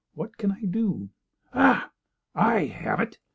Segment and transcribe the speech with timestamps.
[0.15, 1.11] What can I do?
[1.53, 1.91] Ah,
[2.33, 3.19] I have it!"